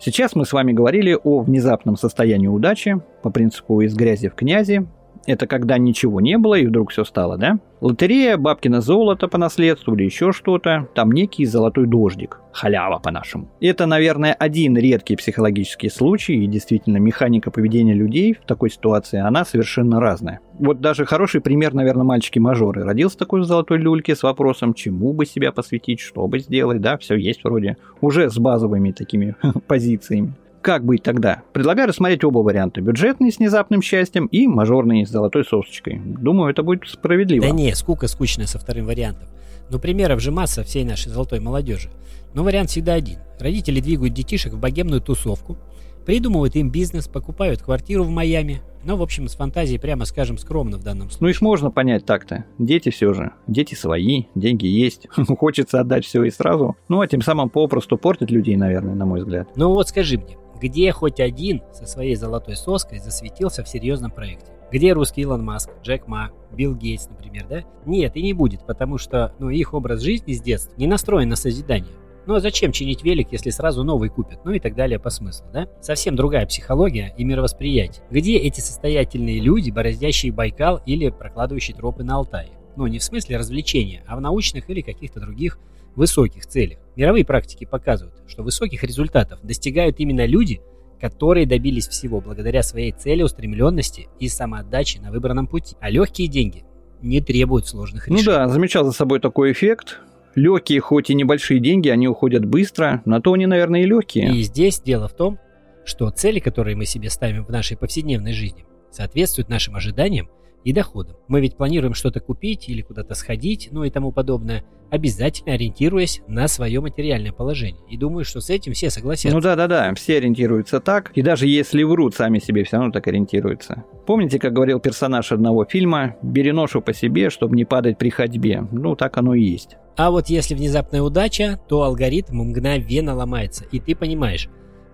Сейчас 0.00 0.34
мы 0.34 0.46
с 0.46 0.52
вами 0.52 0.72
говорили 0.72 1.18
о 1.22 1.40
внезапном 1.40 1.96
состоянии 1.96 2.46
удачи 2.46 3.00
по 3.22 3.30
принципу 3.30 3.82
из 3.82 3.94
грязи 3.94 4.28
в 4.28 4.34
князи, 4.34 4.86
это 5.26 5.46
когда 5.46 5.78
ничего 5.78 6.20
не 6.20 6.38
было 6.38 6.54
и 6.54 6.66
вдруг 6.66 6.90
все 6.90 7.04
стало, 7.04 7.36
да? 7.36 7.58
Лотерея, 7.80 8.38
бабкино 8.38 8.80
золото 8.80 9.28
по 9.28 9.36
наследству 9.36 9.94
или 9.94 10.04
еще 10.04 10.32
что-то. 10.32 10.88
Там 10.94 11.12
некий 11.12 11.44
золотой 11.44 11.86
дождик. 11.86 12.40
Халява 12.52 12.98
по-нашему. 12.98 13.50
Это, 13.60 13.84
наверное, 13.84 14.32
один 14.32 14.78
редкий 14.78 15.14
психологический 15.16 15.90
случай, 15.90 16.42
и 16.42 16.46
действительно 16.46 16.96
механика 16.96 17.50
поведения 17.50 17.92
людей 17.92 18.32
в 18.32 18.46
такой 18.46 18.70
ситуации, 18.70 19.18
она 19.18 19.44
совершенно 19.44 20.00
разная. 20.00 20.40
Вот 20.58 20.80
даже 20.80 21.04
хороший 21.04 21.42
пример, 21.42 21.74
наверное, 21.74 22.04
мальчики-мажоры. 22.04 22.82
Родился 22.82 23.18
такой 23.18 23.40
в 23.40 23.44
золотой 23.44 23.76
люльке 23.76 24.16
с 24.16 24.22
вопросом, 24.22 24.72
чему 24.72 25.12
бы 25.12 25.26
себя 25.26 25.52
посвятить, 25.52 26.00
что 26.00 26.26
бы 26.26 26.38
сделать, 26.38 26.80
да, 26.80 26.96
все 26.96 27.16
есть 27.16 27.44
вроде. 27.44 27.76
Уже 28.00 28.30
с 28.30 28.38
базовыми 28.38 28.92
такими 28.92 29.36
позициями. 29.66 30.34
Как 30.66 30.84
быть 30.84 31.04
тогда? 31.04 31.44
Предлагаю 31.52 31.86
рассмотреть 31.86 32.24
оба 32.24 32.40
варианта. 32.40 32.80
Бюджетный 32.80 33.30
с 33.30 33.38
внезапным 33.38 33.82
счастьем 33.82 34.26
и 34.26 34.48
мажорный 34.48 35.06
с 35.06 35.10
золотой 35.10 35.44
сосочкой. 35.44 36.02
Думаю, 36.04 36.50
это 36.50 36.64
будет 36.64 36.88
справедливо. 36.88 37.46
Да 37.46 37.52
не, 37.52 37.72
скука 37.76 38.08
скучная 38.08 38.46
со 38.46 38.58
вторым 38.58 38.86
вариантом. 38.86 39.28
Но 39.70 39.78
примеров 39.78 40.20
же 40.20 40.32
масса 40.32 40.64
всей 40.64 40.82
нашей 40.82 41.12
золотой 41.12 41.38
молодежи. 41.38 41.90
Но 42.34 42.42
вариант 42.42 42.70
всегда 42.70 42.94
один. 42.94 43.18
Родители 43.38 43.78
двигают 43.78 44.12
детишек 44.12 44.54
в 44.54 44.58
богемную 44.58 45.00
тусовку, 45.00 45.56
придумывают 46.04 46.56
им 46.56 46.72
бизнес, 46.72 47.06
покупают 47.06 47.62
квартиру 47.62 48.02
в 48.02 48.10
Майами. 48.10 48.60
Но, 48.82 48.96
в 48.96 49.02
общем, 49.02 49.28
с 49.28 49.36
фантазией, 49.36 49.78
прямо 49.78 50.04
скажем, 50.04 50.36
скромно 50.36 50.78
в 50.78 50.82
данном 50.82 51.10
случае. 51.10 51.18
Ну 51.20 51.28
их 51.28 51.40
можно 51.42 51.70
понять 51.70 52.04
так-то. 52.04 52.44
Дети 52.58 52.88
все 52.88 53.12
же. 53.12 53.30
Дети 53.46 53.76
свои, 53.76 54.24
деньги 54.34 54.66
есть. 54.66 55.06
Хочется 55.38 55.78
отдать 55.78 56.04
все 56.04 56.24
и 56.24 56.30
сразу. 56.30 56.74
Ну, 56.88 57.00
а 57.00 57.06
тем 57.06 57.22
самым 57.22 57.50
попросту 57.50 57.96
портит 57.96 58.32
людей, 58.32 58.56
наверное, 58.56 58.96
на 58.96 59.06
мой 59.06 59.20
взгляд. 59.20 59.48
Ну 59.54 59.72
вот 59.72 59.88
скажи 59.88 60.18
мне, 60.18 60.36
где 60.60 60.92
хоть 60.92 61.20
один 61.20 61.62
со 61.72 61.86
своей 61.86 62.14
золотой 62.16 62.56
соской 62.56 62.98
засветился 62.98 63.62
в 63.62 63.68
серьезном 63.68 64.10
проекте? 64.10 64.52
Где 64.72 64.92
русский 64.92 65.22
Илон 65.22 65.44
Маск, 65.44 65.70
Джек 65.82 66.08
Ма, 66.08 66.30
Билл 66.50 66.74
Гейтс, 66.74 67.08
например, 67.08 67.46
да? 67.48 67.62
Нет, 67.84 68.16
и 68.16 68.22
не 68.22 68.32
будет, 68.32 68.66
потому 68.66 68.98
что 68.98 69.32
ну, 69.38 69.48
их 69.48 69.74
образ 69.74 70.00
жизни 70.00 70.32
с 70.32 70.40
детства 70.40 70.74
не 70.76 70.86
настроен 70.86 71.28
на 71.28 71.36
созидание. 71.36 71.92
Ну 72.26 72.34
а 72.34 72.40
зачем 72.40 72.72
чинить 72.72 73.04
велик, 73.04 73.28
если 73.30 73.50
сразу 73.50 73.84
новый 73.84 74.08
купят? 74.08 74.40
Ну 74.44 74.50
и 74.50 74.58
так 74.58 74.74
далее 74.74 74.98
по 74.98 75.10
смыслу, 75.10 75.46
да? 75.52 75.68
Совсем 75.80 76.16
другая 76.16 76.44
психология 76.44 77.14
и 77.16 77.24
мировосприятие. 77.24 78.04
Где 78.10 78.36
эти 78.36 78.58
состоятельные 78.60 79.38
люди, 79.38 79.70
бороздящие 79.70 80.32
Байкал 80.32 80.80
или 80.84 81.10
прокладывающие 81.10 81.76
тропы 81.76 82.02
на 82.02 82.16
Алтае? 82.16 82.50
Ну 82.74 82.88
не 82.88 82.98
в 82.98 83.04
смысле 83.04 83.36
развлечения, 83.36 84.02
а 84.08 84.16
в 84.16 84.20
научных 84.20 84.68
или 84.68 84.80
каких-то 84.80 85.20
других 85.20 85.60
высоких 85.96 86.46
целях. 86.46 86.78
Мировые 86.96 87.24
практики 87.24 87.64
показывают, 87.64 88.14
что 88.26 88.42
высоких 88.42 88.82
результатов 88.82 89.40
достигают 89.42 89.96
именно 89.98 90.26
люди, 90.26 90.60
которые 91.00 91.46
добились 91.46 91.88
всего 91.88 92.20
благодаря 92.20 92.62
своей 92.62 92.92
целеустремленности 92.92 94.08
и 94.18 94.28
самоотдаче 94.28 95.00
на 95.00 95.10
выбранном 95.10 95.46
пути. 95.46 95.76
А 95.80 95.90
легкие 95.90 96.28
деньги 96.28 96.64
не 97.02 97.20
требуют 97.20 97.66
сложных 97.66 98.08
решений. 98.08 98.22
Ну 98.24 98.32
да, 98.32 98.48
замечал 98.48 98.84
за 98.84 98.92
собой 98.92 99.20
такой 99.20 99.52
эффект. 99.52 100.00
Легкие, 100.34 100.80
хоть 100.80 101.10
и 101.10 101.14
небольшие 101.14 101.60
деньги, 101.60 101.88
они 101.88 102.08
уходят 102.08 102.44
быстро, 102.44 103.02
на 103.06 103.20
то 103.20 103.32
они, 103.32 103.46
наверное, 103.46 103.82
и 103.82 103.86
легкие. 103.86 104.34
И 104.34 104.42
здесь 104.42 104.80
дело 104.80 105.08
в 105.08 105.14
том, 105.14 105.38
что 105.84 106.10
цели, 106.10 106.40
которые 106.40 106.76
мы 106.76 106.84
себе 106.84 107.08
ставим 107.08 107.44
в 107.44 107.50
нашей 107.50 107.76
повседневной 107.76 108.32
жизни, 108.32 108.66
соответствуют 108.90 109.48
нашим 109.48 109.76
ожиданиям 109.76 110.28
и 110.66 110.72
доходам. 110.72 111.16
Мы 111.28 111.40
ведь 111.40 111.56
планируем 111.56 111.94
что-то 111.94 112.18
купить 112.18 112.68
или 112.68 112.82
куда-то 112.82 113.14
сходить, 113.14 113.68
ну 113.70 113.84
и 113.84 113.90
тому 113.90 114.10
подобное, 114.10 114.64
обязательно 114.90 115.54
ориентируясь 115.54 116.22
на 116.26 116.48
свое 116.48 116.80
материальное 116.80 117.30
положение. 117.30 117.84
И 117.88 117.96
думаю, 117.96 118.24
что 118.24 118.40
с 118.40 118.50
этим 118.50 118.72
все 118.72 118.90
согласятся. 118.90 119.36
Ну 119.36 119.40
да-да-да, 119.40 119.94
все 119.94 120.16
ориентируются 120.16 120.80
так, 120.80 121.12
и 121.14 121.22
даже 121.22 121.46
если 121.46 121.84
врут, 121.84 122.16
сами 122.16 122.40
себе 122.40 122.64
все 122.64 122.78
равно 122.78 122.90
так 122.90 123.06
ориентируются. 123.06 123.84
Помните, 124.06 124.40
как 124.40 124.54
говорил 124.54 124.80
персонаж 124.80 125.30
одного 125.30 125.64
фильма, 125.64 126.16
«Бери 126.20 126.50
ношу 126.50 126.82
по 126.82 126.92
себе, 126.92 127.30
чтобы 127.30 127.54
не 127.54 127.64
падать 127.64 127.96
при 127.96 128.10
ходьбе». 128.10 128.66
Ну, 128.72 128.96
так 128.96 129.16
оно 129.18 129.34
и 129.34 129.44
есть. 129.44 129.76
А 129.96 130.10
вот 130.10 130.26
если 130.26 130.56
внезапная 130.56 131.00
удача, 131.00 131.60
то 131.68 131.84
алгоритм 131.84 132.38
мгновенно 132.38 133.14
ломается, 133.14 133.64
и 133.70 133.78
ты 133.78 133.94
понимаешь, 133.94 134.48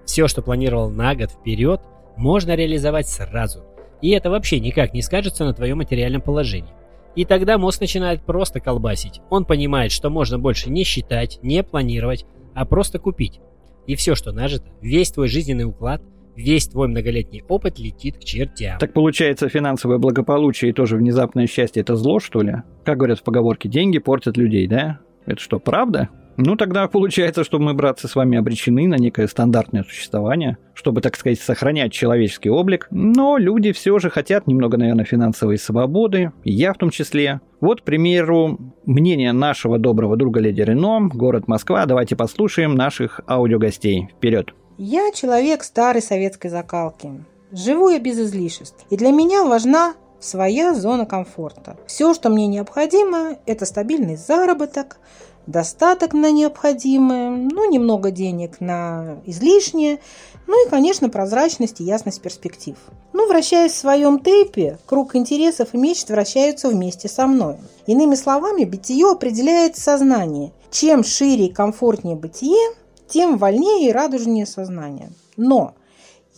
все, 0.05 0.29
что 0.29 0.43
планировал 0.43 0.91
на 0.91 1.15
год 1.15 1.31
вперед, 1.31 1.81
можно 2.19 2.55
реализовать 2.55 3.09
сразу– 3.09 3.65
и 4.03 4.11
это 4.11 4.29
вообще 4.31 4.61
никак 4.61 4.93
не 4.93 5.01
скажется 5.01 5.45
на 5.45 5.55
твоем 5.55 5.79
материальном 5.79 6.21
положении. 6.21 6.75
И 7.15 7.25
тогда 7.25 7.57
мозг 7.59 7.81
начинает 7.81 8.25
просто 8.25 8.61
колбасить. 8.61 9.21
Он 9.31 9.45
понимает, 9.45 9.93
что 9.93 10.11
можно 10.11 10.39
больше 10.39 10.71
не 10.71 10.83
считать, 10.85 11.39
не 11.43 11.63
планировать, 11.63 12.27
а 12.55 12.65
просто 12.65 12.99
купить. 12.99 13.41
И 13.87 13.95
все, 13.97 14.15
что 14.15 14.33
нажито, 14.33 14.67
весь 14.81 15.13
твой 15.13 15.29
жизненный 15.29 15.65
уклад, 15.65 16.03
весь 16.35 16.69
твой 16.69 16.89
многолетний 16.89 17.45
опыт 17.49 17.79
летит 17.79 18.17
к 18.17 18.25
чертям. 18.25 18.79
Так 18.79 18.93
получается, 18.93 19.49
финансовое 19.49 19.99
благополучие 19.99 20.71
и 20.71 20.75
тоже 20.75 20.97
внезапное 20.97 21.47
счастье– 21.47 21.81
это 21.83 21.97
зло, 21.97 22.19
что 22.19 22.43
ли? 22.43 22.57
Как 22.85 22.97
говорят 22.97 23.19
в 23.19 23.23
поговорке, 23.23 23.69
деньги 23.69 23.99
портят 23.99 24.37
людей, 24.37 24.67
да? 24.67 25.01
Это 25.27 25.41
что, 25.41 25.59
правда? 25.59 26.09
Ну, 26.37 26.57
тогда 26.57 26.89
получается, 26.89 27.45
что 27.45 27.59
мы, 27.59 27.75
братцы, 27.75 28.09
с 28.09 28.15
вами 28.15 28.39
обречены 28.39 28.89
на 28.89 28.95
некое 28.95 29.29
стандартное 29.29 29.85
существование, 29.85 30.57
чтобы, 30.75 31.01
так 31.01 31.17
сказать, 31.17 31.41
сохранять 31.41 31.93
человеческий 31.93 32.51
облик. 32.51 32.89
Но 32.91 33.37
люди 33.37 33.73
все 33.73 33.99
же 33.99 34.09
хотят 34.09 34.47
немного, 34.47 34.79
наверное, 34.79 35.05
финансовой 35.05 35.59
свободы, 35.59 36.33
я 36.45 36.73
в 36.73 36.79
том 36.79 36.91
числе. 36.91 37.41
Вот, 37.61 37.83
к 37.83 37.85
примеру, 37.85 38.59
мнение 38.87 39.33
нашего 39.33 39.79
доброго 39.79 40.17
друга 40.17 40.41
Леди 40.41 40.63
Рено, 40.63 41.09
город 41.13 41.49
Москва. 41.49 41.85
Давайте 41.87 42.17
послушаем 42.17 42.75
наших 42.75 43.21
аудиогостей. 43.27 44.09
Вперед! 44.17 44.55
Я 44.79 45.13
человек 45.13 45.63
старой 45.63 46.03
советской 46.03 46.49
закалки. 46.49 47.11
Живу 47.53 47.91
я 47.91 48.01
без 48.01 48.19
излишеств. 48.19 48.87
И 48.89 48.97
для 48.97 49.11
меня 49.11 49.45
важна 49.45 49.95
своя 50.19 50.75
зона 50.75 51.05
комфорта. 51.05 51.77
Все, 51.87 52.15
что 52.15 52.31
мне 52.31 52.47
необходимо, 52.47 53.37
это 53.47 53.67
стабильный 53.67 54.17
заработок, 54.17 54.99
достаток 55.47 56.13
на 56.13 56.31
необходимое, 56.31 57.31
ну, 57.31 57.71
немного 57.71 58.11
денег 58.11 58.61
на 58.61 59.21
излишнее, 59.27 59.99
ну 60.47 60.67
и, 60.67 60.71
конечно, 60.71 61.09
прозрачность 61.09 61.81
и 61.81 61.85
ясность 61.85 62.21
перспектив. 62.21 62.77
Ну, 63.13 63.29
вращаясь 63.29 63.73
в 63.73 63.79
своем 63.79 64.21
тейпе, 64.21 64.79
круг 64.87 65.17
интересов 65.17 65.69
и 65.73 65.79
мечт 65.79 66.09
вращаются 66.11 66.69
вместе 66.69 67.09
со 67.09 67.27
мной. 67.27 67.57
Иными 67.87 68.15
словами, 68.15 68.65
бытие 68.65 69.11
определяет 69.11 69.77
сознание. 69.77 70.53
Чем 70.71 71.05
шире 71.05 71.47
и 71.47 71.53
комфортнее 71.53 72.17
бытие, 72.17 72.75
тем 73.09 73.37
вольнее 73.37 73.89
и 73.89 73.93
радужнее 73.93 74.47
сознание. 74.47 75.11
Но 75.37 75.75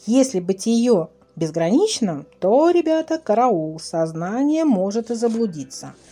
если 0.07 0.41
бытие 0.41 1.09
безгранично, 1.37 2.25
то, 2.41 2.71
ребята, 2.71 3.19
караул, 3.19 3.79
сознание 3.81 4.65
может 4.65 5.11
и 5.11 5.15
заблудиться– 5.15 5.95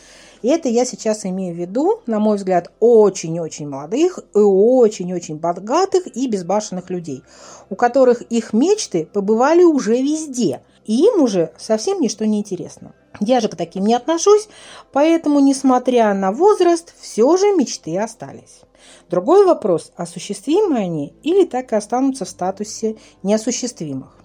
и 0.43 0.49
это 0.49 0.69
я 0.69 0.85
сейчас 0.85 1.25
имею 1.25 1.55
в 1.55 1.59
виду, 1.59 2.01
на 2.07 2.19
мой 2.19 2.37
взгляд, 2.37 2.73
очень-очень 2.81 3.69
молодых 3.69 4.19
и 4.35 4.39
очень-очень 4.39 5.37
богатых 5.37 6.07
и 6.17 6.29
безбашенных 6.29 6.91
людей, 6.91 7.23
у 7.71 7.77
которых 7.77 8.23
их 8.23 8.53
мечты 8.53 9.07
побывали 9.07 9.63
уже 9.63 10.03
везде, 10.03 10.63
и 10.85 11.05
им 11.05 11.23
уже 11.23 11.53
совсем 11.57 12.01
ничто 12.01 12.25
не 12.25 12.41
интересно. 12.41 12.93
Я 13.21 13.41
же 13.41 13.49
к 13.49 13.57
таким 13.57 13.87
не 13.87 13.95
отношусь, 13.95 14.49
поэтому, 14.91 15.39
несмотря 15.39 16.13
на 16.13 16.33
возраст, 16.33 16.93
все 17.01 17.37
же 17.37 17.53
мечты 17.53 17.97
остались. 17.99 18.63
Другой 19.09 19.47
вопрос, 19.47 19.93
осуществимы 19.95 20.79
они 20.79 21.15
или 21.23 21.45
так 21.45 21.73
и 21.73 21.77
останутся 21.77 22.25
в 22.25 22.29
статусе 22.29 22.97
неосуществимых. 23.23 24.17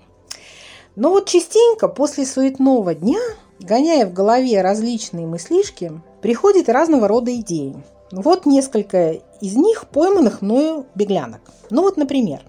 Но 0.95 1.12
вот 1.12 1.27
частенько 1.27 1.88
после 1.88 2.25
суетного 2.25 2.95
дня 2.95 3.19
гоняя 3.59 4.05
в 4.05 4.13
голове 4.13 4.62
различные 4.62 5.27
мыслишки, 5.27 6.01
приходят 6.21 6.69
разного 6.69 7.07
рода 7.07 7.36
идеи. 7.36 7.75
Вот 8.12 8.45
несколько 8.45 9.19
из 9.41 9.55
них 9.55 9.88
пойманных 9.88 10.41
мною 10.41 10.86
беглянок. 10.95 11.41
Ну 11.69 11.81
вот, 11.81 11.97
например, 11.97 12.41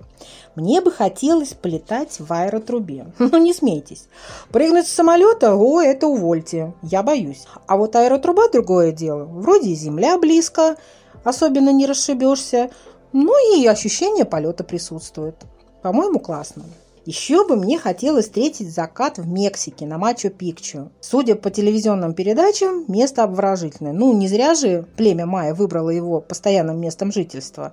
мне 0.54 0.80
бы 0.80 0.90
хотелось 0.90 1.54
полетать 1.54 2.18
в 2.18 2.32
аэротрубе. 2.32 3.06
Ну, 3.18 3.38
не 3.38 3.52
смейтесь. 3.52 4.08
Прыгнуть 4.50 4.87
с 4.87 4.92
самолета, 4.92 5.54
о, 5.54 5.80
это 5.80 6.06
увольте. 6.06 6.75
Я 6.82 7.02
боюсь. 7.02 7.46
А 7.66 7.76
вот 7.76 7.94
аэротруба 7.94 8.48
другое 8.48 8.92
дело. 8.92 9.25
Вроде 9.25 9.75
земля 9.75 10.18
близко, 10.18 10.76
особенно 11.25 11.70
не 11.70 11.87
расшибешься. 11.87 12.70
Ну 13.12 13.34
и 13.56 13.66
ощущение 13.66 14.25
полета 14.25 14.64
присутствует. 14.64 15.37
По-моему, 15.82 16.18
классно. 16.18 16.64
Еще 17.08 17.48
бы 17.48 17.56
мне 17.56 17.78
хотелось 17.78 18.26
встретить 18.26 18.70
закат 18.70 19.16
в 19.16 19.26
Мексике 19.26 19.86
на 19.86 19.96
Мачо-Пикчу. 19.96 20.90
Судя 21.00 21.36
по 21.36 21.50
телевизионным 21.50 22.12
передачам, 22.12 22.84
место 22.86 23.22
обворожительное. 23.22 23.94
Ну, 23.94 24.12
не 24.12 24.28
зря 24.28 24.54
же 24.54 24.84
племя 24.94 25.24
Майя 25.24 25.54
выбрало 25.54 25.88
его 25.88 26.20
постоянным 26.20 26.78
местом 26.78 27.10
жительства. 27.10 27.72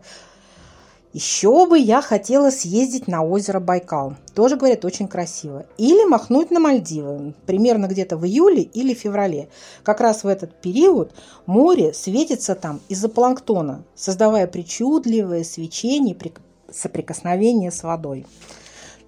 Еще 1.11 1.67
бы 1.67 1.77
я 1.77 2.01
хотела 2.01 2.49
съездить 2.49 3.09
на 3.09 3.25
озеро 3.25 3.59
Байкал. 3.59 4.15
Тоже, 4.33 4.55
говорят, 4.55 4.85
очень 4.85 5.09
красиво. 5.09 5.65
Или 5.77 6.05
махнуть 6.05 6.49
на 6.49 6.61
Мальдивы. 6.61 7.33
Примерно 7.45 7.87
где-то 7.87 8.15
в 8.15 8.25
июле 8.25 8.61
или 8.61 8.93
феврале. 8.93 9.49
Как 9.83 9.99
раз 9.99 10.23
в 10.23 10.27
этот 10.27 10.61
период 10.61 11.11
море 11.45 11.93
светится 11.93 12.55
там 12.55 12.79
из-за 12.87 13.09
планктона, 13.09 13.83
создавая 13.95 14.47
причудливое 14.47 15.43
свечение 15.43 16.15
при 16.15 16.31
соприкосновении 16.71 17.69
с 17.69 17.83
водой. 17.83 18.25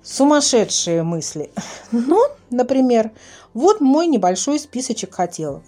Сумасшедшие 0.07 1.03
мысли. 1.03 1.49
Ну, 1.91 2.23
например, 2.49 3.11
вот 3.53 3.81
мой 3.81 4.07
небольшой 4.07 4.57
списочек 4.57 5.13
хотелок. 5.13 5.63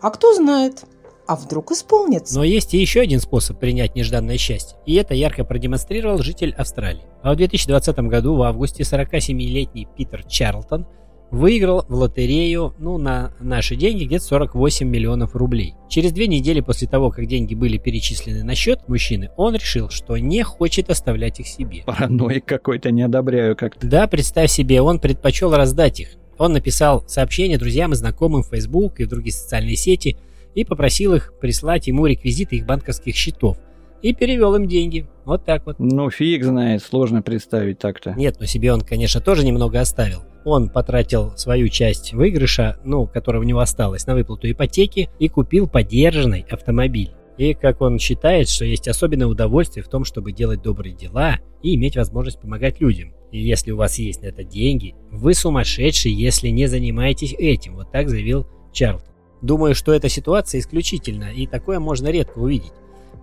А 0.00 0.08
кто 0.08 0.34
знает, 0.34 0.84
а 1.26 1.36
вдруг 1.36 1.72
исполнится. 1.72 2.34
Но 2.36 2.42
есть 2.42 2.72
и 2.72 2.78
еще 2.78 3.02
один 3.02 3.20
способ 3.20 3.58
принять 3.58 3.94
нежданное 3.94 4.38
счастье, 4.38 4.78
и 4.86 4.94
это 4.94 5.12
ярко 5.12 5.44
продемонстрировал 5.44 6.18
житель 6.22 6.54
Австралии. 6.56 7.04
А 7.22 7.34
в 7.34 7.36
2020 7.36 7.98
году 7.98 8.34
в 8.34 8.42
августе 8.42 8.82
47-летний 8.82 9.86
Питер 9.94 10.24
Чарлтон– 10.24 10.86
выиграл 11.32 11.84
в 11.88 11.94
лотерею, 11.94 12.74
ну, 12.78 12.98
на 12.98 13.32
наши 13.40 13.74
деньги, 13.74 14.04
где-то 14.04 14.24
48 14.24 14.86
миллионов 14.86 15.34
рублей. 15.34 15.74
Через 15.88 16.12
две 16.12 16.28
недели 16.28 16.60
после 16.60 16.86
того, 16.86 17.10
как 17.10 17.26
деньги 17.26 17.54
были 17.54 17.78
перечислены 17.78 18.44
на 18.44 18.54
счет 18.54 18.86
мужчины, 18.86 19.30
он 19.36 19.54
решил, 19.54 19.88
что 19.88 20.16
не 20.18 20.42
хочет 20.42 20.90
оставлять 20.90 21.40
их 21.40 21.48
себе. 21.48 21.82
Параноик 21.86 22.44
какой-то, 22.44 22.90
не 22.90 23.02
одобряю 23.02 23.56
как-то. 23.56 23.86
Да, 23.86 24.06
представь 24.06 24.50
себе, 24.50 24.82
он 24.82 25.00
предпочел 25.00 25.54
раздать 25.56 26.00
их. 26.00 26.08
Он 26.38 26.52
написал 26.52 27.04
сообщение 27.08 27.58
друзьям 27.58 27.92
и 27.92 27.96
знакомым 27.96 28.42
в 28.42 28.48
Facebook 28.48 29.00
и 29.00 29.04
в 29.04 29.08
другие 29.08 29.32
социальные 29.32 29.76
сети 29.76 30.16
и 30.54 30.64
попросил 30.64 31.14
их 31.14 31.32
прислать 31.40 31.86
ему 31.86 32.06
реквизиты 32.06 32.56
их 32.56 32.66
банковских 32.66 33.16
счетов, 33.16 33.56
и 34.02 34.12
перевел 34.12 34.54
им 34.56 34.66
деньги. 34.66 35.06
Вот 35.24 35.44
так 35.44 35.64
вот. 35.64 35.76
Ну, 35.78 36.10
фиг 36.10 36.44
знает, 36.44 36.82
сложно 36.82 37.22
представить 37.22 37.78
так-то. 37.78 38.12
Нет, 38.14 38.36
но 38.40 38.46
себе 38.46 38.72
он, 38.72 38.80
конечно, 38.80 39.20
тоже 39.20 39.46
немного 39.46 39.80
оставил. 39.80 40.22
Он 40.44 40.68
потратил 40.68 41.36
свою 41.36 41.68
часть 41.68 42.12
выигрыша, 42.12 42.78
ну, 42.84 43.06
которая 43.06 43.42
у 43.42 43.44
него 43.44 43.60
осталась, 43.60 44.06
на 44.06 44.14
выплату 44.14 44.50
ипотеки 44.50 45.08
и 45.18 45.28
купил 45.28 45.68
подержанный 45.68 46.44
автомобиль. 46.50 47.12
И 47.38 47.54
как 47.54 47.80
он 47.80 47.98
считает, 47.98 48.48
что 48.48 48.64
есть 48.64 48.88
особенное 48.88 49.26
удовольствие 49.26 49.82
в 49.82 49.88
том, 49.88 50.04
чтобы 50.04 50.32
делать 50.32 50.62
добрые 50.62 50.94
дела 50.94 51.38
и 51.62 51.74
иметь 51.74 51.96
возможность 51.96 52.40
помогать 52.40 52.80
людям. 52.80 53.14
И 53.30 53.40
если 53.40 53.70
у 53.70 53.76
вас 53.76 53.98
есть 53.98 54.22
на 54.22 54.26
это 54.26 54.44
деньги, 54.44 54.94
вы 55.10 55.34
сумасшедший, 55.34 56.12
если 56.12 56.48
не 56.48 56.66
занимаетесь 56.66 57.32
этим. 57.32 57.76
Вот 57.76 57.90
так 57.90 58.10
заявил 58.10 58.46
Чарльтон. 58.72 59.12
Думаю, 59.40 59.74
что 59.74 59.92
эта 59.92 60.08
ситуация 60.08 60.60
исключительна, 60.60 61.32
и 61.32 61.46
такое 61.46 61.80
можно 61.80 62.08
редко 62.08 62.38
увидеть. 62.38 62.72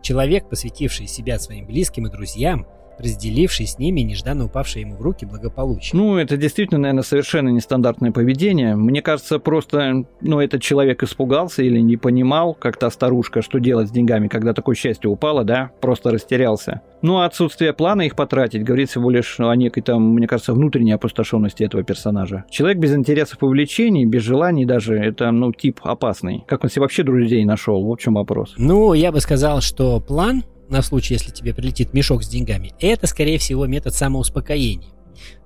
Человек, 0.01 0.49
посвятивший 0.49 1.07
себя 1.07 1.39
своим 1.39 1.65
близким 1.65 2.07
и 2.07 2.11
друзьям, 2.11 2.65
разделивший 2.99 3.67
с 3.67 3.79
ними 3.79 4.01
нежданно 4.01 4.45
упавшее 4.45 4.81
ему 4.81 4.95
в 4.95 5.01
руки 5.01 5.25
благополучие. 5.25 5.99
Ну, 5.99 6.17
это 6.17 6.37
действительно, 6.37 6.79
наверное, 6.79 7.03
совершенно 7.03 7.49
нестандартное 7.49 8.11
поведение. 8.11 8.75
Мне 8.75 9.01
кажется, 9.01 9.39
просто, 9.39 10.05
ну, 10.21 10.39
этот 10.39 10.61
человек 10.61 11.03
испугался 11.03 11.63
или 11.63 11.79
не 11.79 11.97
понимал, 11.97 12.53
как 12.53 12.77
та 12.77 12.89
старушка, 12.89 13.41
что 13.41 13.59
делать 13.59 13.89
с 13.89 13.91
деньгами, 13.91 14.27
когда 14.27 14.53
такое 14.53 14.75
счастье 14.75 15.09
упало, 15.09 15.43
да, 15.43 15.71
просто 15.81 16.11
растерялся. 16.11 16.81
Ну, 17.01 17.19
а 17.19 17.25
отсутствие 17.25 17.73
плана 17.73 18.01
их 18.01 18.15
потратить 18.15 18.63
говорит 18.63 18.89
всего 18.89 19.09
лишь 19.09 19.39
о 19.39 19.53
некой 19.55 19.81
там, 19.81 20.13
мне 20.13 20.27
кажется, 20.27 20.53
внутренней 20.53 20.91
опустошенности 20.91 21.63
этого 21.63 21.83
персонажа. 21.83 22.43
Человек 22.49 22.79
без 22.79 22.93
интересов 22.93 23.41
и 23.41 23.45
увлечений, 23.45 24.05
без 24.05 24.23
желаний 24.23 24.65
даже, 24.65 24.95
это, 24.95 25.31
ну, 25.31 25.53
тип 25.53 25.79
опасный. 25.83 26.43
Как 26.47 26.63
он 26.63 26.69
себе 26.69 26.81
вообще 26.81 27.03
друзей 27.03 27.45
нашел? 27.45 27.83
Вот 27.83 27.99
в 27.99 28.03
чем 28.03 28.15
вопрос. 28.15 28.55
Ну, 28.57 28.93
я 28.93 29.11
бы 29.11 29.21
сказал, 29.21 29.61
что 29.61 29.99
план 30.01 30.43
на 30.69 30.81
случай, 30.81 31.13
если 31.13 31.31
тебе 31.31 31.53
прилетит 31.53 31.93
мешок 31.93 32.23
с 32.23 32.27
деньгами, 32.27 32.73
это, 32.79 33.07
скорее 33.07 33.37
всего, 33.37 33.65
метод 33.65 33.93
самоуспокоения. 33.93 34.89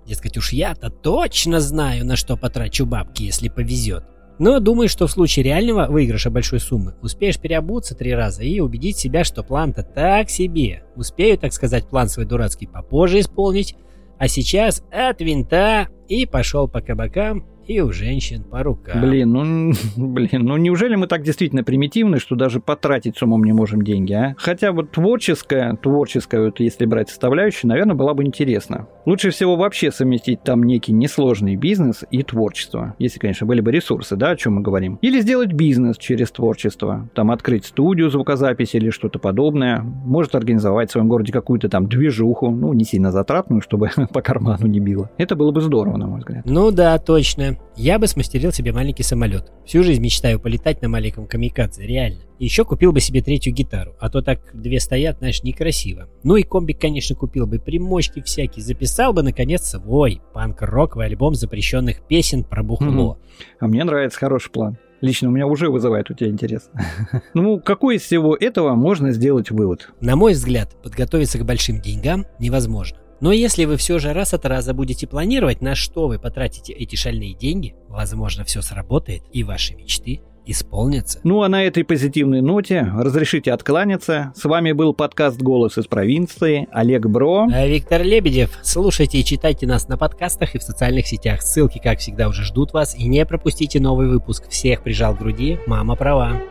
Дескать, 0.05 0.37
уж 0.37 0.53
я-то 0.53 0.89
точно 0.89 1.59
знаю, 1.59 2.05
на 2.05 2.15
что 2.15 2.35
потрачу 2.35 2.85
бабки, 2.85 3.23
если 3.23 3.49
повезет. 3.49 4.03
Но 4.39 4.59
думаю, 4.59 4.89
что 4.89 5.07
в 5.07 5.11
случае 5.11 5.43
реального 5.43 5.87
выигрыша 5.87 6.29
большой 6.29 6.59
суммы 6.59 6.95
успеешь 7.01 7.39
переобуться 7.39 7.95
три 7.95 8.13
раза 8.13 8.43
и 8.43 8.59
убедить 8.59 8.97
себя, 8.97 9.23
что 9.23 9.43
план-то 9.43 9.83
так 9.83 10.29
себе. 10.29 10.83
Успею, 10.95 11.37
так 11.37 11.53
сказать, 11.53 11.87
план 11.87 12.09
свой 12.09 12.25
дурацкий 12.25 12.67
попозже 12.67 13.19
исполнить, 13.19 13.75
а 14.17 14.27
сейчас 14.27 14.83
от 14.91 15.21
винта 15.21 15.87
и 16.07 16.25
пошел 16.25 16.67
по 16.67 16.81
кабакам 16.81 17.45
и 17.67 17.79
у 17.79 17.91
женщин 17.91 18.43
по 18.43 18.63
рукам. 18.63 19.01
Блин, 19.01 19.31
ну, 19.31 19.73
блин, 19.97 20.29
ну 20.45 20.57
неужели 20.57 20.95
мы 20.95 21.07
так 21.07 21.23
действительно 21.23 21.63
примитивны, 21.63 22.19
что 22.19 22.35
даже 22.35 22.59
потратить 22.59 23.17
с 23.17 23.23
умом 23.23 23.43
не 23.43 23.53
можем 23.53 23.81
деньги, 23.81 24.13
а? 24.13 24.35
Хотя 24.37 24.71
вот 24.71 24.91
творческая, 24.91 25.75
творческая, 25.75 26.45
вот 26.45 26.59
если 26.59 26.85
брать 26.85 27.09
составляющую, 27.09 27.69
наверное, 27.69 27.95
была 27.95 28.13
бы 28.13 28.23
интересно. 28.23 28.87
Лучше 29.05 29.31
всего 29.31 29.55
вообще 29.55 29.91
совместить 29.91 30.43
там 30.43 30.63
некий 30.63 30.93
несложный 30.93 31.55
бизнес 31.55 32.03
и 32.11 32.23
творчество, 32.23 32.95
если, 32.99 33.19
конечно, 33.19 33.45
были 33.47 33.61
бы 33.61 33.71
ресурсы, 33.71 34.15
да, 34.15 34.31
о 34.31 34.35
чем 34.35 34.55
мы 34.55 34.61
говорим. 34.61 34.99
Или 35.01 35.19
сделать 35.21 35.53
бизнес 35.53 35.97
через 35.97 36.31
творчество, 36.31 37.09
там 37.13 37.31
открыть 37.31 37.65
студию 37.65 38.09
звукозаписи 38.09 38.77
или 38.77 38.89
что-то 38.89 39.19
подобное, 39.19 39.81
может 39.81 40.35
организовать 40.35 40.89
в 40.89 40.93
своем 40.93 41.07
городе 41.07 41.31
какую-то 41.31 41.69
там 41.69 41.87
движуху, 41.87 42.49
ну, 42.49 42.73
не 42.73 42.83
сильно 42.83 43.11
затратную, 43.11 43.61
чтобы 43.61 43.89
по 44.13 44.21
карману 44.21 44.67
не 44.67 44.79
било. 44.79 45.09
Это 45.17 45.35
было 45.35 45.51
бы 45.51 45.61
здорово, 45.61 45.97
на 45.97 46.07
мой 46.07 46.19
взгляд. 46.19 46.45
Ну 46.45 46.71
да, 46.71 46.97
точно. 46.97 47.52
Я 47.75 47.99
бы 47.99 48.07
смастерил 48.07 48.51
себе 48.51 48.71
маленький 48.71 49.03
самолет. 49.03 49.51
Всю 49.65 49.83
жизнь 49.83 50.01
мечтаю 50.01 50.39
полетать 50.39 50.81
на 50.81 50.89
маленьком 50.89 51.27
камикадзе, 51.27 51.85
реально. 51.85 52.21
Еще 52.39 52.65
купил 52.65 52.91
бы 52.91 52.99
себе 52.99 53.21
третью 53.21 53.53
гитару, 53.53 53.95
а 53.99 54.09
то 54.09 54.21
так 54.21 54.39
две 54.53 54.79
стоят, 54.79 55.19
знаешь, 55.19 55.43
некрасиво. 55.43 56.09
Ну 56.23 56.35
и 56.35 56.43
комбик, 56.43 56.79
конечно, 56.79 57.15
купил 57.15 57.47
бы, 57.47 57.59
примочки 57.59 58.21
всякие, 58.21 58.63
записал 58.63 59.13
бы, 59.13 59.23
наконец, 59.23 59.63
свой 59.63 60.21
панк-роковый 60.33 61.07
альбом 61.07 61.35
запрещенных 61.35 62.05
песен 62.07 62.43
про 62.43 62.63
бухло. 62.63 63.17
А 63.59 63.67
мне 63.67 63.83
нравится 63.83 64.19
хороший 64.19 64.51
план. 64.51 64.77
Лично 65.03 65.27
у 65.27 65.31
меня 65.31 65.47
уже 65.47 65.69
вызывает 65.69 66.09
у 66.09 66.13
тебя 66.13 66.29
интерес. 66.29 66.69
Ну, 67.33 67.59
какой 67.59 67.97
из 67.97 68.03
всего 68.03 68.37
этого 68.37 68.73
можно 68.75 69.11
сделать 69.11 69.51
вывод? 69.51 69.89
На 69.99 70.15
мой 70.15 70.31
взгляд, 70.31 70.81
подготовиться 70.81 71.37
к 71.37 71.45
большим 71.45 71.81
деньгам 71.81 72.25
невозможно. 72.39 72.97
Но 73.23 73.31
если 73.31 73.63
вы 73.63 73.77
все 73.77 73.99
же 73.99 74.11
раз 74.11 74.33
от 74.33 74.45
раза 74.45 74.73
будете 74.73 75.07
планировать, 75.07 75.61
на 75.61 75.75
что 75.75 76.09
вы 76.09 76.19
потратите 76.19 76.73
эти 76.73 76.97
шальные 76.97 77.33
деньги, 77.33 77.73
возможно, 77.87 78.43
все 78.43 78.61
сработает 78.61 79.23
и 79.31 79.45
ваши 79.45 79.75
мечты 79.75 80.19
исполнятся. 80.45 81.21
Ну 81.23 81.41
а 81.41 81.47
на 81.47 81.63
этой 81.63 81.85
позитивной 81.85 82.41
ноте 82.41 82.81
разрешите 82.81 83.53
откланяться. 83.53 84.33
С 84.35 84.43
вами 84.43 84.73
был 84.73 84.93
подкаст 84.93 85.41
«Голос 85.41 85.77
из 85.77 85.87
провинции». 85.87 86.67
Олег 86.73 87.05
Бро. 87.05 87.47
А 87.49 87.65
Виктор 87.65 88.03
Лебедев. 88.03 88.59
Слушайте 88.61 89.19
и 89.19 89.23
читайте 89.23 89.67
нас 89.67 89.87
на 89.87 89.97
подкастах 89.97 90.55
и 90.55 90.59
в 90.59 90.63
социальных 90.63 91.07
сетях. 91.07 91.43
Ссылки, 91.43 91.79
как 91.81 91.99
всегда, 91.99 92.27
уже 92.27 92.43
ждут 92.43 92.73
вас. 92.73 92.93
И 92.93 93.07
не 93.07 93.25
пропустите 93.25 93.79
новый 93.79 94.09
выпуск. 94.09 94.49
Всех 94.49 94.83
прижал 94.83 95.15
к 95.15 95.19
груди. 95.19 95.59
Мама 95.65 95.95
права. 95.95 96.41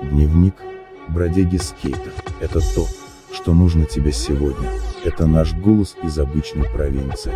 Дневник 0.00 0.54
бродяги 1.08 1.56
скейта. 1.56 2.12
Это 2.40 2.60
то, 2.60 2.86
что 3.32 3.54
нужно 3.54 3.86
тебе 3.86 4.12
сегодня. 4.12 4.70
Это 5.04 5.26
наш 5.26 5.54
голос 5.54 5.96
из 6.02 6.18
обычной 6.18 6.64
провинции. 6.64 7.32